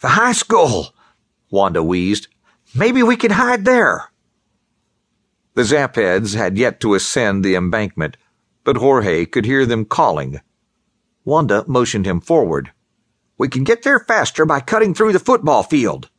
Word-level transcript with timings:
The 0.00 0.08
high 0.08 0.32
school, 0.32 0.94
Wanda 1.50 1.82
wheezed. 1.82 2.28
Maybe 2.74 3.02
we 3.02 3.16
can 3.16 3.32
hide 3.32 3.64
there. 3.64 4.10
The 5.54 5.62
Zapheads 5.62 6.36
had 6.36 6.56
yet 6.56 6.78
to 6.80 6.94
ascend 6.94 7.44
the 7.44 7.56
embankment, 7.56 8.16
but 8.62 8.76
Jorge 8.76 9.26
could 9.26 9.44
hear 9.44 9.66
them 9.66 9.84
calling. 9.84 10.40
Wanda 11.24 11.64
motioned 11.66 12.06
him 12.06 12.20
forward. 12.20 12.70
We 13.38 13.48
can 13.48 13.64
get 13.64 13.82
there 13.82 13.98
faster 13.98 14.46
by 14.46 14.60
cutting 14.60 14.94
through 14.94 15.12
the 15.12 15.18
football 15.18 15.64
field. 15.64 16.10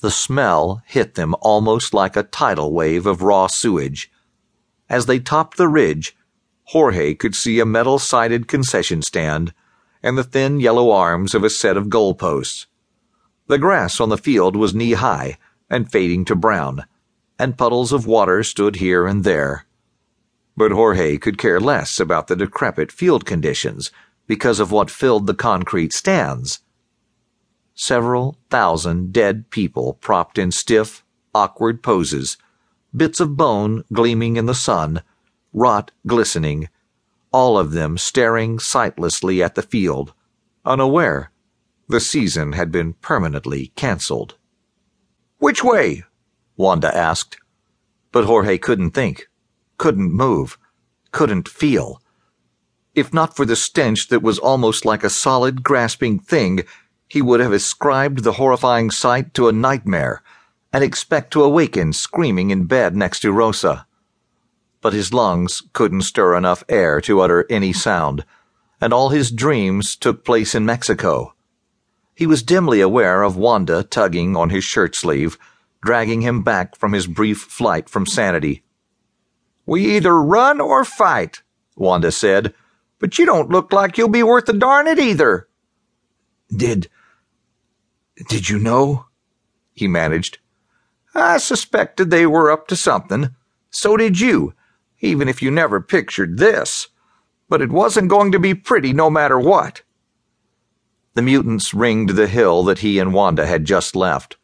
The 0.00 0.10
smell 0.10 0.82
hit 0.86 1.14
them 1.16 1.34
almost 1.42 1.92
like 1.92 2.16
a 2.16 2.22
tidal 2.22 2.72
wave 2.72 3.06
of 3.06 3.22
raw 3.22 3.46
sewage. 3.46 4.10
As 4.88 5.04
they 5.04 5.20
topped 5.20 5.58
the 5.58 5.68
ridge, 5.68 6.16
Jorge 6.64 7.14
could 7.14 7.34
see 7.34 7.60
a 7.60 7.66
metal 7.66 7.98
sided 7.98 8.48
concession 8.48 9.02
stand 9.02 9.52
and 10.02 10.18
the 10.18 10.24
thin 10.24 10.60
yellow 10.60 10.90
arms 10.90 11.34
of 11.34 11.44
a 11.44 11.50
set 11.50 11.76
of 11.76 11.86
goalposts. 11.86 12.66
The 13.46 13.58
grass 13.58 14.00
on 14.00 14.08
the 14.08 14.18
field 14.18 14.56
was 14.56 14.74
knee 14.74 14.92
high 14.92 15.38
and 15.70 15.90
fading 15.90 16.24
to 16.26 16.36
brown, 16.36 16.84
and 17.38 17.58
puddles 17.58 17.92
of 17.92 18.06
water 18.06 18.42
stood 18.42 18.76
here 18.76 19.06
and 19.06 19.24
there. 19.24 19.66
But 20.56 20.72
Jorge 20.72 21.18
could 21.18 21.38
care 21.38 21.60
less 21.60 21.98
about 21.98 22.26
the 22.26 22.36
decrepit 22.36 22.92
field 22.92 23.24
conditions 23.24 23.90
because 24.26 24.60
of 24.60 24.70
what 24.70 24.90
filled 24.90 25.26
the 25.26 25.34
concrete 25.34 25.92
stands. 25.92 26.60
Several 27.74 28.36
thousand 28.50 29.12
dead 29.12 29.50
people 29.50 29.94
propped 29.94 30.36
in 30.38 30.52
stiff, 30.52 31.02
awkward 31.34 31.82
poses, 31.82 32.36
bits 32.94 33.18
of 33.18 33.36
bone 33.36 33.84
gleaming 33.92 34.36
in 34.36 34.46
the 34.46 34.54
sun, 34.54 35.02
rot 35.52 35.90
glistening, 36.06 36.68
all 37.32 37.58
of 37.58 37.72
them 37.72 37.98
staring 37.98 38.58
sightlessly 38.58 39.42
at 39.42 39.54
the 39.54 39.62
field, 39.62 40.12
unaware 40.64 41.32
the 41.88 42.00
season 42.00 42.52
had 42.52 42.72
been 42.72 42.94
permanently 42.94 43.72
cancelled. 43.76 44.36
Which 45.38 45.62
way? 45.62 46.04
Wanda 46.56 46.94
asked. 46.96 47.36
But 48.10 48.24
Jorge 48.24 48.58
couldn't 48.58 48.92
think, 48.92 49.28
couldn't 49.78 50.12
move, 50.12 50.58
couldn't 51.10 51.48
feel. 51.48 52.00
If 52.94 53.12
not 53.12 53.36
for 53.36 53.44
the 53.44 53.56
stench 53.56 54.08
that 54.08 54.22
was 54.22 54.38
almost 54.38 54.84
like 54.84 55.04
a 55.04 55.10
solid, 55.10 55.62
grasping 55.62 56.18
thing, 56.18 56.64
he 57.08 57.22
would 57.22 57.40
have 57.40 57.52
ascribed 57.52 58.22
the 58.22 58.32
horrifying 58.32 58.90
sight 58.90 59.34
to 59.34 59.48
a 59.48 59.52
nightmare 59.52 60.22
and 60.72 60.82
expect 60.82 61.32
to 61.32 61.44
awaken 61.44 61.92
screaming 61.92 62.50
in 62.50 62.64
bed 62.64 62.96
next 62.96 63.20
to 63.20 63.32
Rosa. 63.32 63.86
But 64.82 64.92
his 64.92 65.14
lungs 65.14 65.62
couldn't 65.72 66.02
stir 66.02 66.36
enough 66.36 66.62
air 66.68 67.00
to 67.00 67.20
utter 67.20 67.46
any 67.48 67.72
sound, 67.72 68.26
and 68.80 68.92
all 68.92 69.08
his 69.08 69.30
dreams 69.30 69.96
took 69.96 70.24
place 70.24 70.54
in 70.54 70.66
Mexico. 70.66 71.34
He 72.14 72.26
was 72.26 72.42
dimly 72.42 72.82
aware 72.82 73.22
of 73.22 73.36
Wanda 73.36 73.82
tugging 73.84 74.36
on 74.36 74.50
his 74.50 74.64
shirt 74.64 74.94
sleeve, 74.94 75.38
dragging 75.82 76.20
him 76.20 76.42
back 76.42 76.76
from 76.76 76.92
his 76.92 77.06
brief 77.06 77.38
flight 77.38 77.88
from 77.88 78.04
sanity. 78.04 78.64
We 79.64 79.96
either 79.96 80.20
run 80.20 80.60
or 80.60 80.84
fight, 80.84 81.42
Wanda 81.76 82.12
said, 82.12 82.52
but 82.98 83.18
you 83.18 83.26
don't 83.26 83.50
look 83.50 83.72
like 83.72 83.96
you'll 83.96 84.08
be 84.08 84.22
worth 84.22 84.48
a 84.48 84.52
darn 84.52 84.86
it 84.86 84.98
either. 84.98 85.48
Did. 86.54 86.88
Did 88.28 88.48
you 88.48 88.58
know? 88.58 89.06
He 89.72 89.88
managed. 89.88 90.38
I 91.14 91.38
suspected 91.38 92.10
they 92.10 92.26
were 92.26 92.50
up 92.50 92.68
to 92.68 92.76
something. 92.76 93.34
So 93.70 93.96
did 93.96 94.20
you, 94.20 94.54
even 95.02 95.28
if 95.28 95.42
you 95.42 95.50
never 95.50 95.80
pictured 95.80 96.38
this. 96.38 96.88
But 97.48 97.60
it 97.60 97.70
wasn't 97.70 98.08
going 98.08 98.32
to 98.32 98.38
be 98.38 98.54
pretty 98.54 98.94
no 98.94 99.10
matter 99.10 99.38
what. 99.38 99.82
The 101.14 101.22
mutants 101.22 101.74
ringed 101.74 102.10
the 102.10 102.28
hill 102.28 102.62
that 102.64 102.78
he 102.78 102.98
and 102.98 103.12
Wanda 103.12 103.44
had 103.44 103.66
just 103.66 103.94
left. 103.94 104.38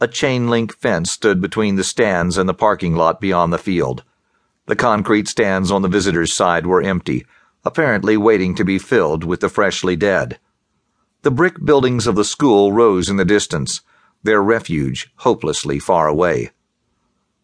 A 0.00 0.06
chain 0.06 0.48
link 0.48 0.76
fence 0.76 1.10
stood 1.10 1.40
between 1.40 1.74
the 1.74 1.82
stands 1.82 2.38
and 2.38 2.48
the 2.48 2.54
parking 2.54 2.94
lot 2.94 3.20
beyond 3.20 3.52
the 3.52 3.58
field. 3.58 4.04
The 4.66 4.76
concrete 4.76 5.26
stands 5.26 5.70
on 5.70 5.82
the 5.82 5.88
visitors' 5.88 6.32
side 6.32 6.66
were 6.66 6.82
empty, 6.82 7.26
apparently 7.64 8.16
waiting 8.16 8.54
to 8.54 8.64
be 8.64 8.78
filled 8.78 9.24
with 9.24 9.40
the 9.40 9.48
freshly 9.48 9.96
dead. 9.96 10.38
The 11.22 11.30
brick 11.30 11.64
buildings 11.64 12.06
of 12.06 12.16
the 12.16 12.24
school 12.24 12.72
rose 12.72 13.08
in 13.08 13.16
the 13.16 13.24
distance, 13.24 13.80
their 14.22 14.42
refuge 14.42 15.10
hopelessly 15.16 15.78
far 15.78 16.06
away. 16.06 16.50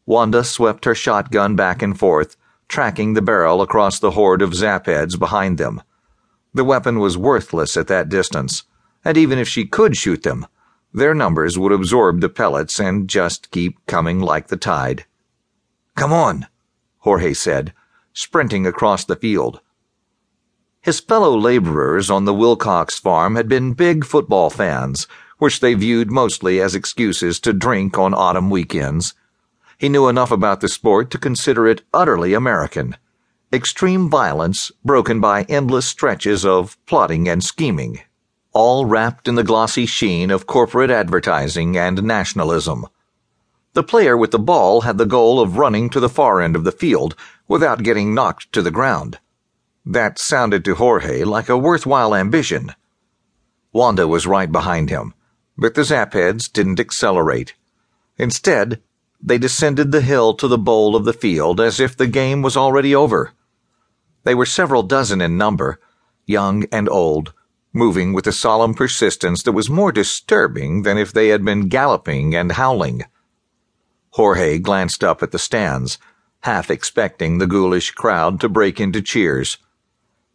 Wanda 0.06 0.44
swept 0.44 0.84
her 0.84 0.94
shotgun 0.94 1.56
back 1.56 1.82
and 1.82 1.98
forth, 1.98 2.36
tracking 2.70 3.14
the 3.14 3.20
barrel 3.20 3.60
across 3.60 3.98
the 3.98 4.12
horde 4.12 4.40
of 4.40 4.52
zapheads 4.52 5.18
behind 5.18 5.58
them. 5.58 5.82
The 6.54 6.64
weapon 6.64 7.00
was 7.00 7.18
worthless 7.18 7.76
at 7.76 7.88
that 7.88 8.08
distance, 8.08 8.62
and 9.04 9.18
even 9.18 9.38
if 9.38 9.48
she 9.48 9.66
could 9.66 9.96
shoot 9.96 10.22
them, 10.22 10.46
their 10.94 11.12
numbers 11.12 11.58
would 11.58 11.72
absorb 11.72 12.20
the 12.20 12.28
pellets 12.28 12.78
and 12.78 13.08
just 13.08 13.50
keep 13.50 13.84
coming 13.86 14.20
like 14.20 14.46
the 14.46 14.56
tide. 14.56 15.04
Come 15.96 16.12
on, 16.12 16.46
Jorge 16.98 17.34
said, 17.34 17.74
sprinting 18.12 18.66
across 18.66 19.04
the 19.04 19.16
field. 19.16 19.60
His 20.80 21.00
fellow 21.00 21.36
laborers 21.36 22.08
on 22.08 22.24
the 22.24 22.34
Wilcox 22.34 22.98
farm 22.98 23.34
had 23.34 23.48
been 23.48 23.74
big 23.74 24.04
football 24.04 24.48
fans, 24.48 25.08
which 25.38 25.58
they 25.58 25.74
viewed 25.74 26.10
mostly 26.10 26.60
as 26.60 26.74
excuses 26.76 27.40
to 27.40 27.52
drink 27.52 27.98
on 27.98 28.14
autumn 28.14 28.48
weekends. 28.48 29.14
He 29.80 29.88
knew 29.88 30.08
enough 30.08 30.30
about 30.30 30.60
the 30.60 30.68
sport 30.68 31.10
to 31.10 31.18
consider 31.18 31.66
it 31.66 31.80
utterly 31.94 32.34
American 32.34 32.96
extreme 33.50 34.10
violence 34.10 34.70
broken 34.84 35.20
by 35.20 35.42
endless 35.44 35.86
stretches 35.86 36.44
of 36.44 36.76
plotting 36.84 37.26
and 37.26 37.42
scheming, 37.42 38.00
all 38.52 38.84
wrapped 38.84 39.26
in 39.26 39.36
the 39.36 39.42
glossy 39.42 39.86
sheen 39.86 40.30
of 40.30 40.46
corporate 40.46 40.90
advertising 40.90 41.78
and 41.78 42.02
nationalism. 42.02 42.86
The 43.72 43.82
player 43.82 44.18
with 44.18 44.32
the 44.32 44.38
ball 44.38 44.82
had 44.82 44.98
the 44.98 45.06
goal 45.06 45.40
of 45.40 45.56
running 45.56 45.88
to 45.90 46.00
the 46.00 46.10
far 46.10 46.42
end 46.42 46.56
of 46.56 46.64
the 46.64 46.72
field 46.72 47.16
without 47.48 47.82
getting 47.82 48.14
knocked 48.14 48.52
to 48.52 48.60
the 48.60 48.70
ground. 48.70 49.18
That 49.86 50.18
sounded 50.18 50.62
to 50.66 50.74
Jorge 50.74 51.24
like 51.24 51.48
a 51.48 51.56
worthwhile 51.56 52.14
ambition. 52.14 52.74
Wanda 53.72 54.06
was 54.06 54.26
right 54.26 54.52
behind 54.52 54.90
him, 54.90 55.14
but 55.56 55.74
the 55.74 55.82
Zapheads 55.82 56.52
didn't 56.52 56.80
accelerate. 56.80 57.54
Instead, 58.18 58.82
they 59.22 59.38
descended 59.38 59.92
the 59.92 60.00
hill 60.00 60.34
to 60.34 60.48
the 60.48 60.58
bowl 60.58 60.96
of 60.96 61.04
the 61.04 61.12
field 61.12 61.60
as 61.60 61.78
if 61.78 61.96
the 61.96 62.06
game 62.06 62.42
was 62.42 62.56
already 62.56 62.94
over. 62.94 63.32
They 64.24 64.34
were 64.34 64.46
several 64.46 64.82
dozen 64.82 65.20
in 65.20 65.36
number, 65.36 65.78
young 66.26 66.64
and 66.72 66.88
old, 66.88 67.32
moving 67.72 68.12
with 68.12 68.26
a 68.26 68.32
solemn 68.32 68.74
persistence 68.74 69.42
that 69.42 69.52
was 69.52 69.70
more 69.70 69.92
disturbing 69.92 70.82
than 70.82 70.98
if 70.98 71.12
they 71.12 71.28
had 71.28 71.44
been 71.44 71.68
galloping 71.68 72.34
and 72.34 72.52
howling. 72.52 73.02
Jorge 74.10 74.58
glanced 74.58 75.04
up 75.04 75.22
at 75.22 75.30
the 75.30 75.38
stands, 75.38 75.98
half 76.42 76.70
expecting 76.70 77.38
the 77.38 77.46
ghoulish 77.46 77.92
crowd 77.92 78.40
to 78.40 78.48
break 78.48 78.80
into 78.80 79.02
cheers. 79.02 79.58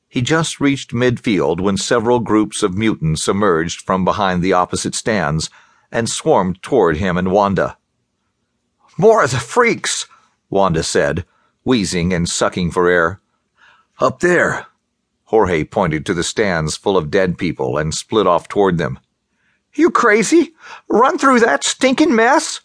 He 0.07 0.21
just 0.21 0.61
reached 0.61 0.91
midfield 0.91 1.59
when 1.59 1.77
several 1.77 2.19
groups 2.19 2.63
of 2.63 2.77
mutants 2.77 3.27
emerged 3.27 3.81
from 3.81 4.05
behind 4.05 4.41
the 4.41 4.53
opposite 4.53 4.95
stands 4.95 5.49
and 5.91 6.09
swarmed 6.09 6.61
toward 6.61 6.97
him 6.97 7.17
and 7.17 7.31
Wanda. 7.31 7.77
More 8.97 9.23
of 9.23 9.31
the 9.31 9.39
freaks, 9.39 10.07
Wanda 10.49 10.83
said, 10.83 11.25
wheezing 11.65 12.13
and 12.13 12.29
sucking 12.29 12.71
for 12.71 12.89
air. 12.89 13.19
Up 13.99 14.19
there. 14.21 14.67
Jorge 15.25 15.63
pointed 15.63 16.05
to 16.05 16.13
the 16.13 16.23
stands 16.23 16.77
full 16.77 16.95
of 16.95 17.11
dead 17.11 17.37
people 17.37 17.77
and 17.77 17.93
split 17.93 18.27
off 18.27 18.47
toward 18.47 18.77
them. 18.77 18.99
You 19.73 19.89
crazy? 19.89 20.53
Run 20.87 21.17
through 21.17 21.41
that 21.41 21.63
stinking 21.63 22.15
mess? 22.15 22.61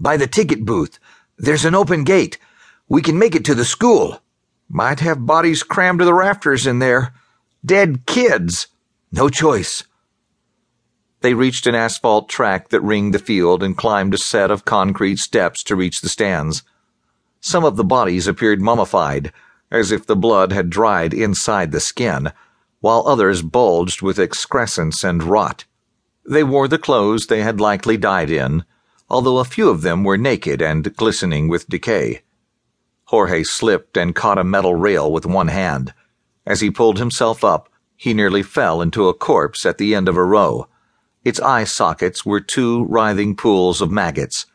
By 0.00 0.16
the 0.16 0.26
ticket 0.26 0.64
booth. 0.64 0.98
There's 1.36 1.64
an 1.64 1.74
open 1.74 2.02
gate. 2.02 2.38
We 2.88 3.02
can 3.02 3.18
make 3.18 3.36
it 3.36 3.44
to 3.44 3.54
the 3.54 3.64
school. 3.64 4.20
Might 4.68 5.00
have 5.00 5.26
bodies 5.26 5.62
crammed 5.62 6.00
to 6.00 6.04
the 6.04 6.14
rafters 6.14 6.66
in 6.66 6.80
there. 6.80 7.14
Dead 7.64 8.04
kids. 8.06 8.66
No 9.12 9.28
choice. 9.28 9.84
They 11.20 11.34
reached 11.34 11.66
an 11.66 11.74
asphalt 11.74 12.28
track 12.28 12.68
that 12.68 12.80
ringed 12.80 13.14
the 13.14 13.18
field 13.18 13.62
and 13.62 13.76
climbed 13.76 14.14
a 14.14 14.18
set 14.18 14.50
of 14.50 14.64
concrete 14.64 15.18
steps 15.18 15.62
to 15.64 15.76
reach 15.76 16.00
the 16.00 16.08
stands. 16.08 16.62
Some 17.40 17.64
of 17.64 17.76
the 17.76 17.84
bodies 17.84 18.26
appeared 18.26 18.60
mummified 18.60 19.32
as 19.70 19.92
if 19.92 20.06
the 20.06 20.16
blood 20.16 20.52
had 20.52 20.70
dried 20.70 21.12
inside 21.12 21.72
the 21.72 21.80
skin, 21.80 22.32
while 22.80 23.06
others 23.06 23.42
bulged 23.42 24.02
with 24.02 24.18
excrescence 24.18 25.04
and 25.04 25.22
rot. 25.22 25.64
They 26.28 26.44
wore 26.44 26.68
the 26.68 26.78
clothes 26.78 27.26
they 27.26 27.42
had 27.42 27.60
likely 27.60 27.96
died 27.96 28.30
in, 28.30 28.64
although 29.10 29.38
a 29.38 29.44
few 29.44 29.68
of 29.68 29.82
them 29.82 30.04
were 30.04 30.18
naked 30.18 30.62
and 30.62 30.94
glistening 30.96 31.48
with 31.48 31.68
decay. 31.68 32.22
Jorge 33.04 33.42
slipped 33.42 33.96
and 33.96 34.14
caught 34.14 34.38
a 34.38 34.44
metal 34.44 34.74
rail 34.74 35.10
with 35.10 35.26
one 35.26 35.48
hand. 35.48 35.94
As 36.46 36.60
he 36.60 36.70
pulled 36.70 36.98
himself 36.98 37.42
up, 37.42 37.68
he 37.96 38.14
nearly 38.14 38.42
fell 38.42 38.80
into 38.80 39.08
a 39.08 39.14
corpse 39.14 39.66
at 39.66 39.78
the 39.78 39.94
end 39.94 40.08
of 40.08 40.16
a 40.16 40.24
row. 40.24 40.68
Its 41.24 41.40
eye 41.40 41.64
sockets 41.64 42.24
were 42.24 42.40
two 42.40 42.84
writhing 42.84 43.34
pools 43.36 43.80
of 43.80 43.90
maggots. 43.90 44.46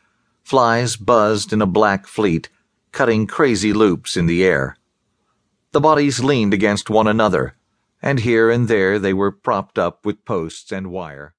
Flies 0.42 0.96
buzzed 0.96 1.52
in 1.52 1.62
a 1.62 1.66
black 1.66 2.06
fleet, 2.06 2.48
cutting 2.92 3.26
crazy 3.26 3.72
loops 3.72 4.16
in 4.16 4.26
the 4.26 4.44
air. 4.44 4.76
The 5.72 5.80
bodies 5.80 6.22
leaned 6.22 6.54
against 6.54 6.88
one 6.88 7.06
another, 7.06 7.56
and 8.00 8.20
here 8.20 8.50
and 8.50 8.68
there 8.68 8.98
they 8.98 9.12
were 9.12 9.32
propped 9.32 9.78
up 9.78 10.04
with 10.06 10.24
posts 10.24 10.70
and 10.70 10.90
wire. 10.90 11.34